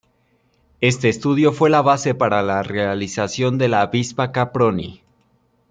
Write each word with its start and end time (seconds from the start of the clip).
Este 0.79 1.09
estudio 1.09 1.53
fue 1.53 1.69
la 1.69 1.83
base 1.83 2.15
para 2.15 2.41
la 2.41 2.63
realización 2.63 3.59
de 3.59 3.67
la 3.67 3.81
Avispa-Caproni. 3.91 5.03